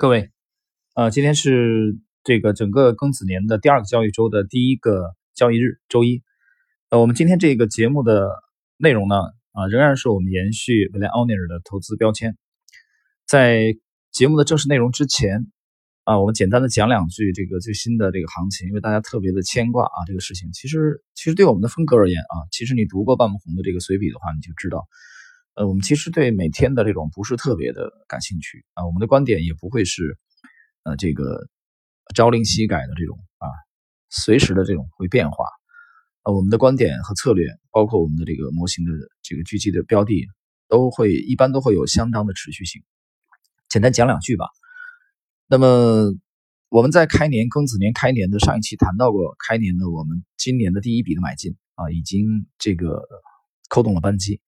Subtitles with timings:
[0.00, 0.30] 各位，
[0.94, 1.94] 呃，今天是
[2.24, 6.22] 这个整个庚子年的第二个交易周的第一个交易日，周一。
[6.88, 8.30] 呃，我们今天这个节目的
[8.78, 9.16] 内容呢，
[9.52, 12.38] 啊，仍然是我们延续未来奥尼尔的投资标签。
[13.26, 13.76] 在
[14.10, 15.52] 节目的正式内容之前，
[16.04, 20.50] 啊，我们简单的讲两句这个最新的这个行情，因为大家特别的牵挂啊，这个事情。
[20.54, 24.88] 其实，其实对我们的风格而言啊，其实你读过半木红的这个随笔的话，你就知道。
[25.54, 30.16] 呃，我们其实对每天的这种不是特别的感兴趣啊，我们的观点也不会是，
[30.84, 31.46] 呃，这个
[32.14, 33.46] 朝令夕改的这种啊，
[34.08, 35.44] 随时的这种会变化
[36.22, 40.26] 啊，我们的观点和策略，包括我们的这个模型的这个狙击的标的，
[40.68, 42.82] 都会一般都会有相当的持续性。
[43.68, 44.46] 简单讲两句吧。
[45.46, 46.14] 那么
[46.68, 53.02] 我们在开年庚子年开年的上一期谈到过，开年的我们今年的第一笔的买进啊，已经这个
[53.68, 54.40] 扣动了扳机。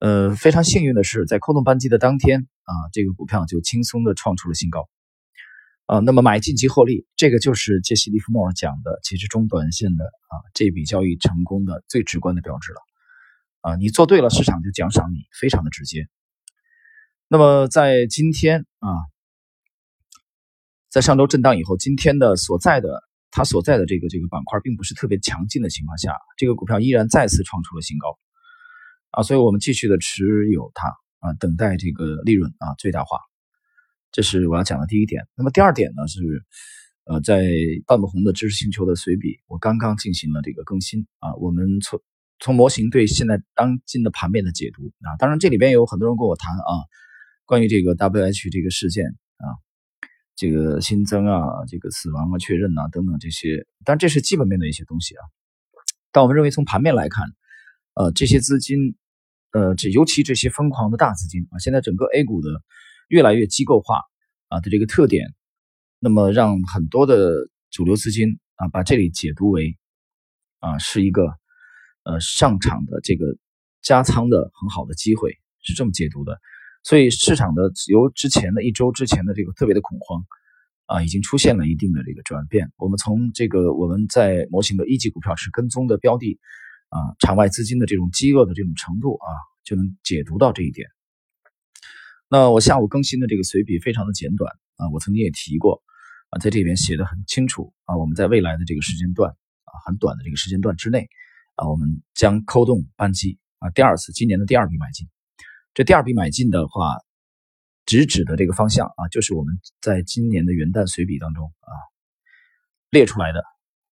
[0.00, 4.88] 呃，非常幸运的是，在扣动扳机的当天啊，这个股票就轻松的创出了新高
[5.86, 6.00] 啊。
[6.00, 12.80] 那么买进即获利，这个就是杰西·利弗莫尔讲的，其实中短线的啊这笔交易成功的最直观的标志了
[13.62, 13.76] 啊。
[13.76, 16.06] 你做对了，市场就奖赏你，非常的直接。
[17.28, 18.90] 那么在今天啊，
[20.90, 28.18] 在上周震荡以后，今天的所在的它所在的这个这个板块并不是特别强劲的情况下，这个股票依然再次创出了新高。
[29.14, 30.88] 啊，所以我们继续的持有它
[31.20, 33.20] 啊，等待这个利润啊最大化，
[34.10, 35.24] 这是我要讲的第一点。
[35.36, 36.20] 那么第二点呢是，
[37.04, 37.48] 呃，在
[37.86, 41.32] 半不红的知识星球的随笔，我刚刚进行了这个更新啊。
[41.36, 42.00] 我们从
[42.40, 46.72] 从模型对现在当今的盘面的解读啊，当然这里边有很多人跟我谈啊，
[47.44, 49.46] 关于这个 W H 这个事件啊，
[50.34, 55.22] 这个新增啊，这个死亡啊确认啊等等这些，但这是基本面的一些东西啊。
[56.10, 57.24] 但我们认为从盘面来看，
[57.94, 58.96] 呃，这些资金。
[59.54, 62.48] 呃，这尤其这些疯狂的大资金啊，现在整个 A 股的
[63.06, 64.00] 越来越机构化
[64.48, 65.32] 啊的这个特点，
[66.00, 67.32] 那么让很多的
[67.70, 69.78] 主流资金啊把这里解读为
[70.58, 71.32] 啊是一个
[72.02, 73.26] 呃上场的这个
[73.80, 76.40] 加仓的很好的机会，是这么解读的。
[76.82, 80.24] 所以市场的由之前的一周之前的这个特别的恐慌
[80.86, 82.72] 啊，已经出现了一定的这个转变。
[82.76, 86.40] 我们从这个我们在模型的一级股票是跟踪的标的。
[86.94, 89.26] 啊，场外资金的这种饥饿的这种程度啊，
[89.64, 90.86] 就能解读到这一点。
[92.28, 95.82] 那我下午更新的这个随笔非常的简短啊，我曾经也提过
[96.30, 101.08] 啊，在这边写的很清楚啊，我们在未来的这个时间段啊，很短的这个时间段之内
[101.56, 105.08] 啊，我们将扣动扳机啊，第二次今年的第二笔买进。
[105.74, 106.94] 这第二笔买进的话，
[107.86, 111.74] 直指的这个方向啊，就是我们在今年的元旦随笔当中啊
[112.90, 113.40] 列出来的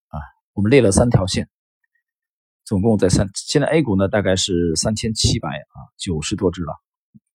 [0.07, 0.19] 啊，
[0.53, 1.49] 我们列了三条线。
[2.73, 6.73] 总共在三，现在 A 股呢大概是三千七百啊九十多只了，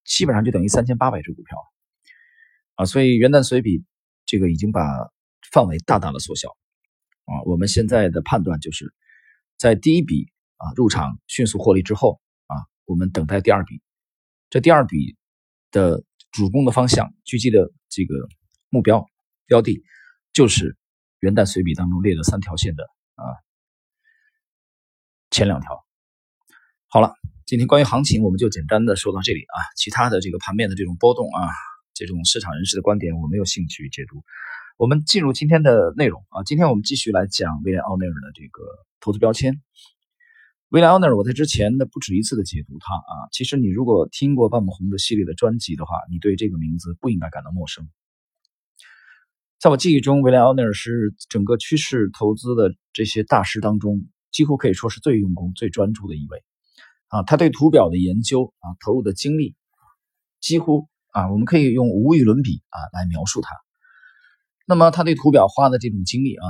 [0.04, 1.56] 基本上就等于三千八百只股票
[2.75, 3.84] 啊，所以元旦随笔
[4.27, 4.82] 这个已经把
[5.53, 6.48] 范围大大的缩小
[7.27, 7.38] 啊。
[7.44, 8.93] 我们现在的判断就是
[9.56, 13.81] 在第一笔啊入场迅速获利之后啊，我们等待第二笔，
[14.50, 15.16] 这第二笔
[15.71, 18.16] 的主攻的方向、狙击的这个
[18.71, 19.06] 目标
[19.47, 19.84] 标的，
[20.32, 20.77] 就是
[21.21, 22.82] 元旦随笔当中列的三条线的
[23.15, 23.22] 啊。
[25.38, 25.87] 前两条，
[26.88, 27.15] 好了，
[27.47, 31.47] 今天关于行情我们就简单的说到这里啊，其他的这个盘面的这种波动啊，
[31.94, 34.25] 这种市场人士的观点我没有兴趣解读。
[34.78, 38.65] 我们进入今天的内容啊，今天我们继续来讲威廉奥内尔的这个
[38.98, 39.62] 投资标签。
[40.71, 47.88] 威廉奥内尔，我在之前的不止一次的解读他啊，其实你如果听过半亩红的系列的专辑的话，你对这个名字不应该感到陌生。
[49.60, 54.09] 在我记忆中，威廉奥内尔是整个趋势投资的这些大师当中。
[54.31, 56.44] 几乎可以说是最用功、最专注的一位
[57.09, 57.22] 啊！
[57.22, 59.56] 他对图表的研究啊，投入的精力
[60.41, 63.50] 几乎啊，我们可以用无与伦比啊来描述他。
[64.66, 66.47] 那么他对图表花的这种精力啊，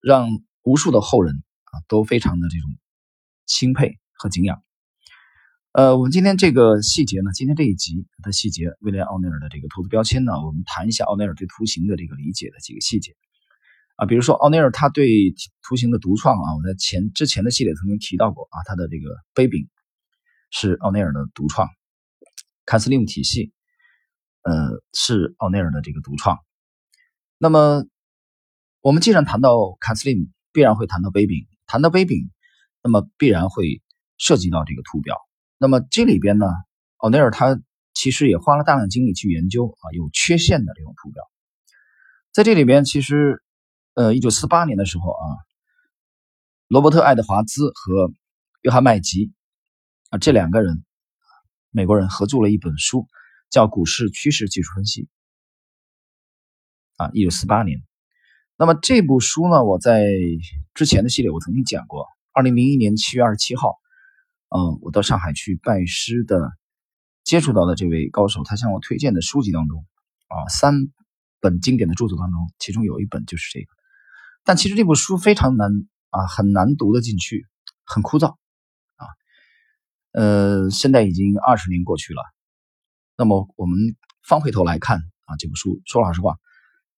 [0.00, 0.28] 让
[0.62, 2.70] 无数的后人啊都非常的这种
[3.46, 4.62] 钦佩和敬仰。
[5.72, 13.16] 呃，我们今天这个细节呢，今天这一集的细节，威廉奥内尔的这个投资标签呢，我们谈一下奥内尔对图形的这个理解的几个细节。
[13.96, 19.68] 啊，比如说奥尼尔，他对图形的独创啊，我在前之前的系列曾经提到过啊，他的这个杯柄
[20.50, 21.68] 是奥尼尔的独创，
[22.64, 23.52] 卡斯利姆体系，
[24.42, 26.38] 呃，是奥尼尔的这个独创。
[27.36, 27.84] 那么
[28.80, 32.30] 我们既然谈到卡斯利姆，必然会谈到杯柄，谈到杯柄，
[32.82, 33.82] 那么必然会
[34.16, 35.18] 涉及到这个图表。
[35.58, 36.46] 那么这里边呢，
[36.96, 37.60] 奥尼尔他
[37.92, 41.22] 其实也花了大量精力去研究啊有缺陷的这种图表，
[42.32, 43.44] 在这里边其实。
[43.94, 45.24] 呃，一九四八年的时候啊，
[46.66, 48.10] 罗伯特·爱德华兹和
[48.62, 49.32] 约翰·麦吉
[50.08, 50.82] 啊这两个人，
[51.70, 53.06] 美国人合著了一本书，
[53.50, 55.02] 叫《股市趋势技术分析》。
[56.96, 57.82] 啊，一九四八年。
[58.56, 60.06] 那么这部书呢，我在
[60.72, 62.06] 之前的系列我曾经讲过。
[62.32, 63.78] 二零零一年七月二十七号，
[64.48, 66.50] 嗯，我到上海去拜师的，
[67.24, 69.84] 接触到的这位高手，他向我推荐的书籍当中，
[70.28, 70.74] 啊，三
[71.40, 73.81] 本经典的著作当中，其中有一本就是这个。
[74.44, 75.70] 但其实这部书非常难
[76.10, 77.46] 啊，很难读得进去，
[77.84, 78.36] 很枯燥
[78.96, 79.06] 啊。
[80.12, 82.22] 呃，现在已经二十年过去了，
[83.16, 83.78] 那么我们
[84.26, 86.36] 翻回头来看啊，这部书，说老实话。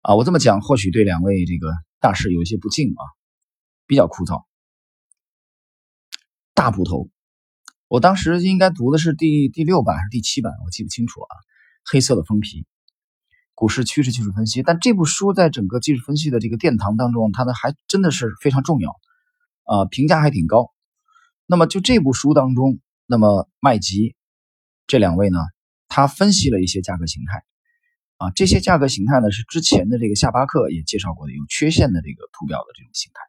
[0.01, 3.03] 啊，我这么讲或许对两位这个大师有一些不敬啊，
[3.87, 4.45] 比较枯燥，
[6.55, 7.09] 大部头。
[7.89, 11.37] 我当时应该读的是第第六版还是第七版，我记不清楚了啊。
[11.87, 12.67] 黑色的封皮，
[13.55, 14.63] 股市趋势技术分析。
[14.63, 18.91] 但这部书在整个技术分析的这个殿堂当中，它的还真的是非常重要
[19.65, 20.73] 啊，评价还挺高。
[21.47, 24.17] 那么就这部书当中，那么麦吉
[24.87, 25.39] 这两位呢，
[25.89, 27.45] 他分析了一些价格形态。
[28.17, 33.21] 啊，这些价格形态呢是之前的这个夏巴克也介绍过的有缺陷的这个图表的这种形态。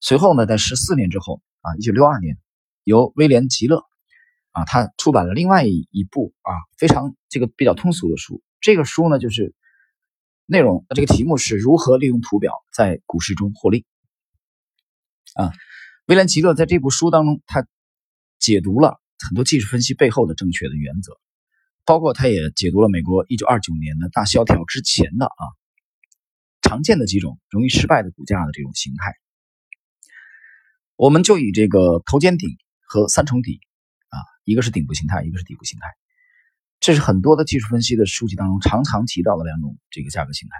[0.00, 2.36] 随后呢，在十四年之后啊，一九六二年，
[2.82, 3.84] 由威廉吉勒
[4.52, 8.42] 啊，他出版了另外一一部啊非常这个比较通俗的书。
[8.60, 9.54] 这个书呢就是
[10.46, 13.86] 内容，这个题目是如何利用图表在股市中获利。
[15.34, 15.52] 啊，
[16.06, 17.66] 威廉吉勒在这部书当中，他
[18.38, 21.18] 解读了很多技术分析背后的正确的原则。
[21.86, 25.44] 包括他也解读了美国一九二九年的大萧条之前的啊
[26.62, 29.14] 常见的几种容易失败的股价的这种形态。
[30.94, 32.50] 我们就以这个头肩顶
[32.82, 33.60] 和三重底，
[34.44, 35.86] 一个是顶部形态，一个是底部形态，
[36.80, 40.56] 这是很多的技术分析的书籍当中常常提到的两种这个价格形态。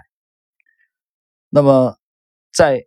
[1.49, 1.97] 那么
[2.53, 2.85] 在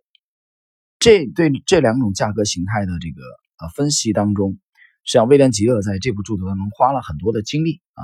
[0.99, 3.21] 这对这两种价格形态的这个
[3.59, 4.53] 呃分析当中，
[5.03, 8.01] 实际上威廉吉勒在这部著作当中花了很多的精力啊。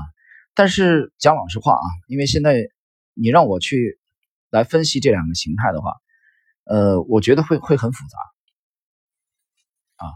[0.54, 2.70] 但是讲老实话啊，因为现在
[3.14, 4.00] 你让我去
[4.50, 5.94] 来分析这两个形态的话，
[6.66, 8.18] 呃，我觉得会会很复杂
[10.06, 10.12] 啊，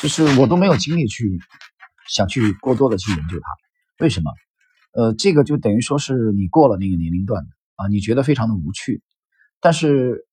[0.00, 1.38] 就是我都没有精力去
[2.10, 4.04] 想去过多的去研究它。
[4.04, 4.30] 为什么？
[4.92, 7.46] 呃，这个就等于说是你过了那个年龄段
[7.76, 9.02] 啊，你觉得非常的无趣。
[9.60, 10.26] 但是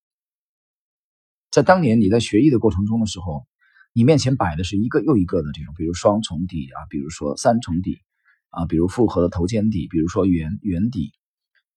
[1.51, 3.45] 在当年你在学艺的过程中的时候，
[3.93, 7.99] 你面前摆的是一个又一个的这种，比如双重底啊，比如说三重底。
[8.49, 11.11] 啊，比如复合的头肩底，比如说圆圆底，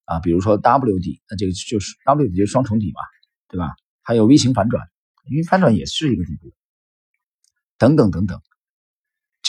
[0.04, 3.00] 啊，比如说 W 底，那这个就是 W 底就是双重底嘛，
[3.48, 3.74] 对吧？
[4.02, 4.88] 还有 V 型反转，
[5.28, 6.54] 因为反转也是一个底部，
[7.76, 8.40] 等等等等。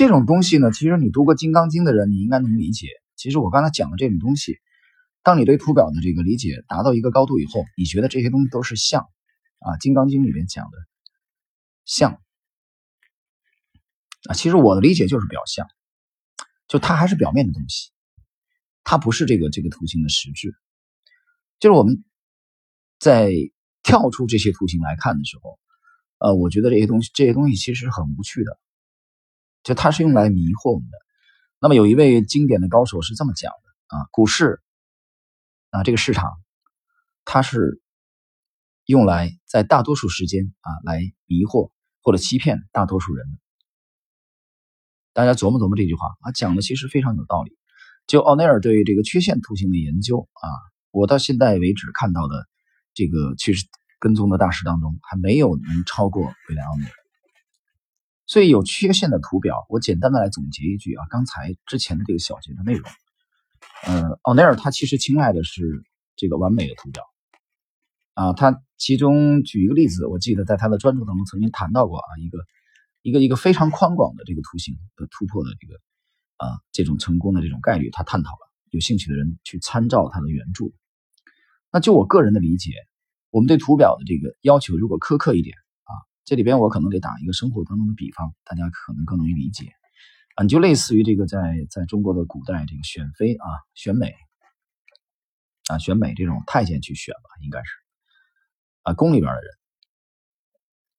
[0.02, 2.88] 这种东西呢，其实你读过《金刚经》的人，你应该能理解。
[3.16, 4.58] 其实我刚才讲的这种东西，
[5.22, 9.04] 当你对图表的这个理解达到一个高度以后，你觉得这些东西都是像
[9.60, 10.78] 啊，《金刚经》里面讲的
[11.86, 12.20] 像
[14.28, 15.68] 啊，其实我的理解就是表象。
[16.68, 17.92] 就它还是表面的东西，
[18.84, 20.56] 它不是这个这个图形的实质。
[21.60, 22.04] 就是我们
[22.98, 23.32] 在
[23.84, 25.60] 跳出这些图形来看的时候，
[26.18, 28.60] 呃，我觉得这些东西这些东西其实是很无趣的，
[29.64, 30.98] 就它是用来迷惑我们的。
[31.60, 34.62] 那么有一位经典的高手是这么讲的啊，股市
[35.70, 36.32] 啊这个市场，
[37.24, 37.82] 它是
[38.86, 41.72] 用来在大多数时间啊来迷惑
[42.02, 43.38] 或者欺骗大多数人的。
[45.14, 47.58] 大家琢磨琢磨这句话啊，讲的其实非常有道理。
[48.08, 50.48] 就奥内尔对这个缺陷图形的研究啊，
[50.90, 52.48] 我到现在为止看到的
[52.94, 53.68] 这个趋势
[54.00, 57.01] 跟踪的大师当中，还没有能超过威廉奥内尔。
[58.32, 62.90] 所以有缺陷的图表，我简单的来总结一句啊，刚才之前的这个小节的内容，
[63.84, 65.84] 呃，奥内尔他其实青睐的是
[66.16, 67.04] 这个完美的图表
[68.14, 68.32] 啊。
[68.32, 72.40] 他其中举一个例子，我记得在他的专著当中曾经谈到过啊，一个。
[73.04, 75.74] 一个一个非常宽广的这个图形的突破的这个
[76.38, 80.66] 啊这种成功的这种概率，他探讨了，有兴趣的人去参照他的原著。
[81.72, 82.74] 那就我个人的理解，
[83.32, 85.58] 我们对图表的这个要求如果苛刻一点，
[86.24, 89.74] 这里边我可能得打一个生活当中的比方，大家可能更容易理解。
[90.36, 94.14] 啊，你就类似于这个在在中国的古代这个选妃啊选美。
[95.70, 97.70] 啊选美这种太监去选吧，应该是。
[98.82, 99.52] 啊宫里边的人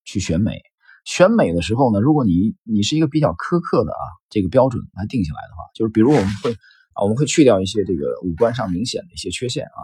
[0.04, 0.62] 去选美。
[1.04, 6.52] 选美的时候呢，如果你你是一个比较苛刻的啊，这个标准来定下来的话，就是比如我们会
[6.94, 9.80] 啊，我们会去掉一些这个五官上明显的一些缺陷啊。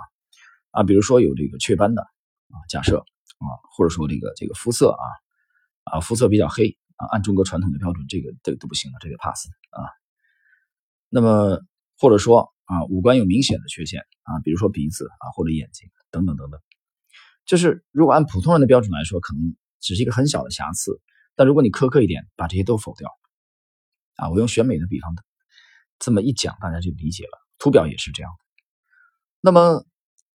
[0.71, 5.05] 啊，比如说有这个雀斑的啊，假设啊，或者说这个这个肤色啊
[5.89, 9.83] 啊，肤色比较黑啊，按中国传统的标准，这个这都不行了，这个 pass 啊。
[11.09, 11.61] 那么
[11.99, 16.61] 或者说啊，五官有明显的缺陷啊，比如说鼻子啊或者眼睛等等等等，
[17.47, 21.01] 就是如果按普通人的标准来说，可能只是一个很小的瑕疵。
[21.35, 23.11] 但如果你苛刻一点，把这些都否掉，
[24.17, 25.15] 啊，我用选美的比方
[25.99, 27.39] 这么一讲，大家就理解了。
[27.59, 28.33] 图表也是这样。
[29.41, 29.87] 那么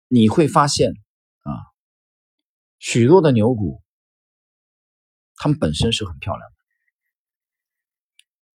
[0.08, 0.92] 你会发现
[1.44, 1.52] 啊，
[2.80, 3.82] 许多的牛股，
[5.44, 6.50] 它们本身是很漂亮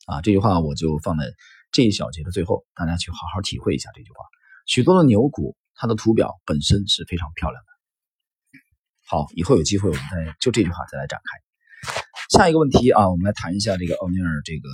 [0.07, 0.23] 的啊。
[0.23, 1.35] 这句话我就放在
[1.71, 4.25] 这一小节的最后，大家去好好体会一下这句话。
[4.65, 7.69] 许多的牛股，它的图表本身是非常漂亮的。
[9.07, 12.39] 好，以后有机会我们再就这句话再来展开。
[12.39, 14.71] 下一个问题啊，我们来谈一下这个奥尼尔这个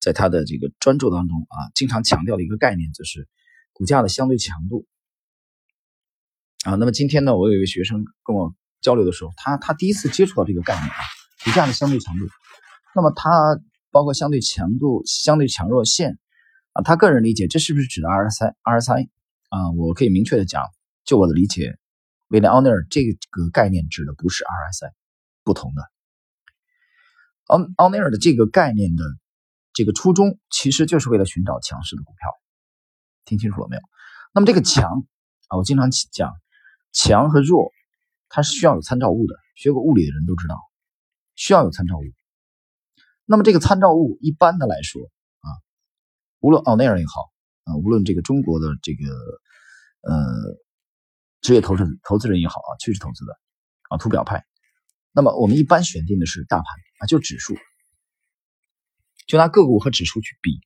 [0.00, 3.28] 在他的这个专著当中啊，经常强调的一个概念就是
[3.72, 4.86] 股价的相对强度
[6.62, 6.76] 啊。
[6.76, 11.02] 那么今天呢，我有一位学生跟我交流的时候，他他第一次接触到这个概念啊，
[11.44, 12.26] 股价的相对强度。
[12.94, 16.18] 那么它包括相对强度、相对强弱线
[16.72, 19.08] 啊，他个人理解这是不是指的 RSI？RSI
[19.50, 20.62] 啊，我可以明确的讲，
[21.04, 21.78] 就我的理解。
[22.28, 24.90] 威廉奥尼尔这个概念指的不是 RSI，
[25.44, 25.82] 不同的。
[27.46, 29.04] 奥奥尼尔的这个概念的
[29.74, 32.30] 这个初衷，其实就是为了寻找强势的股票。
[33.26, 33.82] 听清楚了没有？
[34.32, 35.04] 那么这个强
[35.48, 36.32] 啊，我经常讲
[36.92, 37.70] 强和弱，
[38.30, 39.34] 它是需要有参照物的。
[39.54, 40.56] 学过物理的人都知道，
[41.42, 42.04] 需要有参照物。
[43.24, 45.48] 那么这个参照物，一般的来说啊，
[46.38, 47.32] 无论奥尼尔也好
[47.64, 49.02] 啊，无论这个中国的这个
[50.02, 50.62] 呃。
[51.42, 53.32] 职业投资投资人也好啊，趋势投资的
[53.88, 54.44] 啊，图表派。
[55.10, 56.66] 那么我们一般选定的是大盘
[57.00, 57.56] 啊，就指数，
[59.26, 60.60] 就拿个股和指数去比，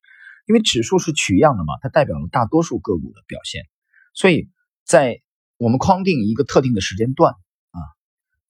[0.47, 3.63] 因为指数是取样的嘛，它代表了大多数个股的表现。
[4.13, 4.51] 所以
[4.85, 5.23] 在
[5.57, 7.81] 我们框定一个特定的时间段啊，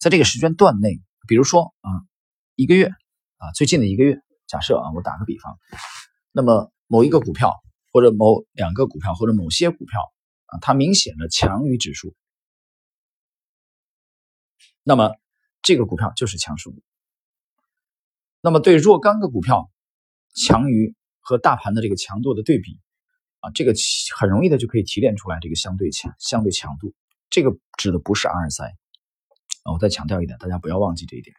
[0.00, 1.90] 在这个时间段内，比如说啊，
[2.56, 2.86] 一个月
[3.36, 5.56] 啊，最近的一个月，假设啊，我打个比方，
[6.32, 7.54] 那么某一个股票
[7.92, 10.00] 或者某两个股票或者某些股票。
[10.48, 12.14] 啊，它明显的强于指数，
[14.84, 15.16] 那么
[15.60, 16.84] 这个股票就是强势股。
[18.40, 19.72] 那么对若干个股票
[20.36, 22.78] 强于和大盘的这个强度的对比，
[23.40, 23.74] 啊，这个
[24.16, 26.94] 很容易的就可以提炼出来这个相对强相对强度。
[27.28, 28.70] 这个指的不是 RSI
[29.64, 31.34] 啊，我再强调一点，大家不要忘记这一点。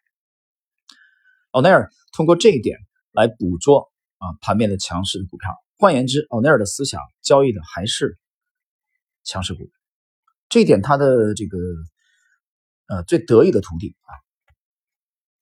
[1.58, 2.78] 奥内尔通过这一点
[3.12, 5.52] 来捕捉啊盘面的强势股票。
[5.80, 8.20] 换言之，奥内尔的思想交易的还是。
[9.30, 9.70] 强势股，
[10.48, 11.58] 这一点他的这个
[12.88, 14.12] 呃最得意的徒弟啊，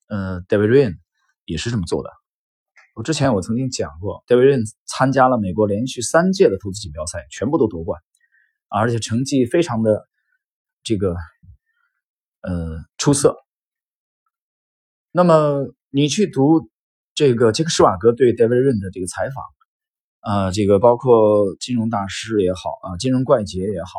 [0.07, 0.95] 呃，David Ryan
[1.43, 2.09] 也是这么做的。
[2.95, 8.01] 我之前我曾经讲过，David Ryan 参加了美国连续三届的投资锦标赛，全部都夺冠，
[8.69, 10.07] 而且成绩非常的
[10.81, 11.15] 这个
[12.41, 13.37] 呃出色。
[15.11, 16.69] 那么你去读
[17.13, 19.45] 这个杰克施瓦格对 David Ryan 的这个采访。
[20.19, 23.91] 啊，这个包括金融大师也好啊，金融怪杰也好，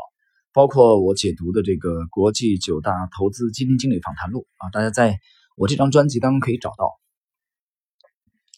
[0.53, 5.19] 包括我解读的这个国际九大投资基金经理访谈录啊，大家在
[5.57, 6.99] 我这张专辑当中可以找到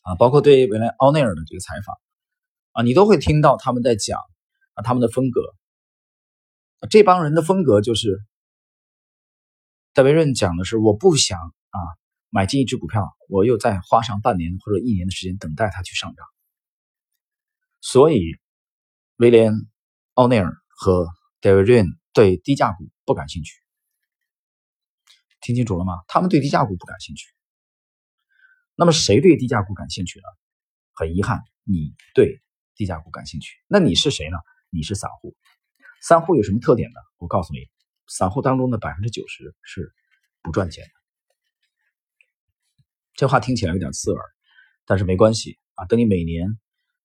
[0.02, 1.94] 啊，包括对未来奥内尔的这个采访
[2.72, 4.18] 啊，你都会听到他们在讲
[4.72, 5.42] 啊他们的风格，
[6.90, 8.18] 这帮人的风格就是
[9.92, 11.78] 戴维润讲的是我不想啊
[12.30, 16.26] 买进一只股票，我又再花上半年或者一年的时间等待它去上涨。
[17.80, 18.36] 所以，
[19.16, 19.52] 威廉·
[20.14, 21.08] 奥内尔和
[21.40, 23.54] David Ryan 对低价股不感兴趣。
[25.40, 25.94] 听清楚了吗？
[26.08, 27.32] 他们对低价股不感兴趣。
[28.74, 30.24] 那么谁对低价股感兴趣呢？
[30.92, 32.42] 很遗憾，你对
[32.74, 33.56] 低价股感兴趣。
[33.68, 34.36] 那你是谁呢？
[34.70, 35.36] 你是散户。
[36.02, 37.00] 散户有什么特点呢？
[37.16, 37.60] 我告诉你，
[38.08, 39.94] 散户当中的百分之九十是
[40.42, 40.97] 不赚钱的。
[43.18, 44.22] 这话听起来有点刺耳，
[44.86, 45.86] 但是没关系啊。
[45.86, 46.56] 等你每年。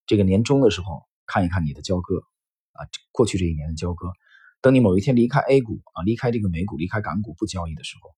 [0.06, 2.20] 这个年终的时候，看一看你的交割
[2.74, 4.12] 啊，过去这一年的交割。
[4.62, 8.14] 等你某一天离开 A 股啊，离开这个美股，离开港股不交易的时候，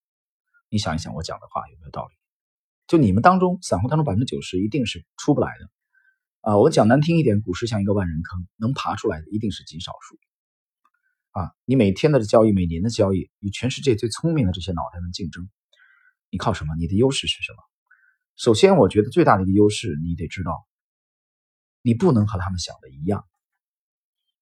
[0.67, 2.13] 你想一想我讲的话有没有道理？
[2.85, 5.69] 就你们当中，散户当中百分之九十一定是出不来的
[6.41, 6.57] 啊。
[6.57, 10.17] 我讲难听一点，股市像一个万人坑，能爬出来的一定是极少数
[11.39, 11.51] 啊。
[11.63, 15.47] 你每天的交易，每年的交易，与全世界最聪明的这些脑袋们竞争，
[16.29, 16.75] 你靠什么？
[16.77, 17.57] 你的优势是什么？
[18.35, 20.65] 首先，我觉得最大的一个优势，你得知道。
[21.81, 23.23] 你不能和他们想的一样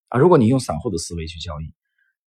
[0.07, 0.17] 啊！
[0.17, 1.73] 如果你用散户的思维去交易，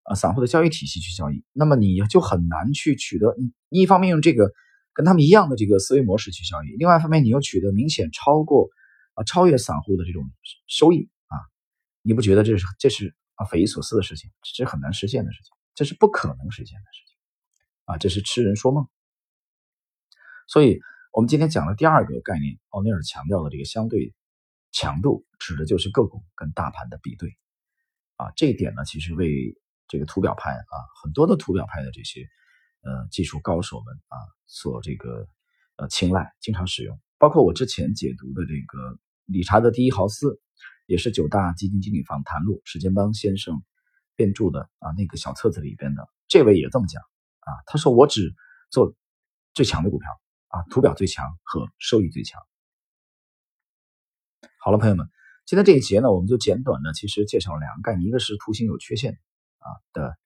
[0.03, 3.51] 啊，散户的交易体系去交易，那么你就很难去取得你。
[3.69, 4.51] 一方面用这个
[4.93, 8.69] 跟他们一样的这个思维模式去交易，另外一方面你又取得明显超过
[9.15, 10.23] 啊超越散户的这种
[10.67, 11.35] 收益啊！
[12.03, 14.29] 你不觉得这是这是啊匪夷所思的事情？
[14.43, 17.17] 这是很难实现的事情，这是不可能实现的事情
[17.85, 17.97] 啊！
[17.97, 18.87] 这是痴人说梦。
[20.47, 20.79] 所以
[21.17, 24.13] 我们今天讲的第二个概念，奥尼尔强调的这个相对。
[24.71, 27.35] 强度指的就是个股跟大盘的比对，
[28.17, 29.57] 啊，这一点呢，其实为
[29.87, 32.21] 这个图表派啊，很多的图表派的这些
[32.83, 35.27] 呃技术高手们啊所这个
[35.77, 36.99] 呃青睐，经常使用。
[37.17, 40.39] 包括我之前解读的这个理查德·第一豪斯，
[40.85, 43.63] 也是九大基金经理访谈录，史建邦先生
[44.15, 47.01] 编著的啊那个小册子里边的，这位也这么讲
[47.39, 48.35] 啊，他说我只
[48.69, 48.93] 做
[49.55, 50.07] 最强的股票
[50.47, 52.41] 啊，图表最强和收益最强。
[54.59, 55.07] 好了，朋友们，
[55.45, 59.17] 今天这一节呢，我们就简短的其实介绍了两个概念，一个是图形有缺陷
[59.59, 60.17] 啊的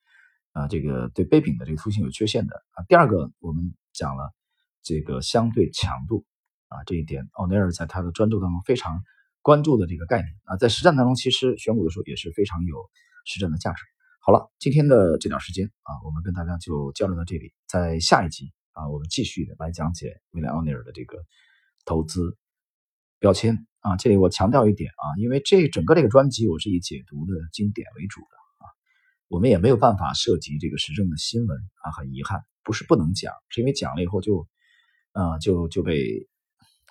[0.52, 4.34] 啊这个对杯柄的这个图形有缺陷的啊，第二个我们讲了
[4.82, 6.26] 这个相对强度
[6.68, 9.04] 啊这一点，奥尼尔在他的专注当中非常。
[9.44, 12.92] 关注的这个概念啊，在实战当中，其实选股的时候也是非常有
[13.26, 13.82] 实战的价值。
[14.20, 17.52] 好了，今天的这点时间啊，我们跟大家就交流到这里。
[17.68, 21.24] 在下一集啊，我们继续的来讲解威廉奥尼尔的这个
[21.86, 22.36] 投资
[23.20, 23.96] 标签啊。
[23.98, 28.66] 这里我强调一点啊，因为这整个这个专辑我是以解读的经典为主的啊，
[29.28, 34.48] 我们也没有办法涉及这个时政的新闻啊，很遗憾，不是不能讲，是因为讲了以后就
[35.12, 36.28] 啊就就被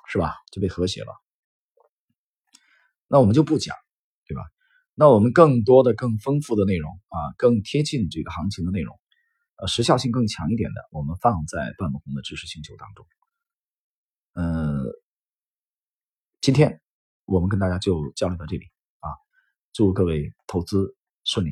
[0.07, 1.13] 是吧就被和谐了。
[3.09, 3.75] 那我们就不讲，
[4.29, 4.43] 对吧？
[4.95, 9.00] 那我们更多的、更丰富的内容啊，更贴近这个行情的内容，
[9.61, 13.07] 呃，时效性更强一点的，我们放在半亩红的知识星球当中。
[14.33, 14.85] 呃，
[16.41, 16.81] 今天
[17.27, 18.65] 我们跟大家就交流到这里
[19.01, 19.13] 啊，
[19.75, 21.51] 祝各位投资顺利。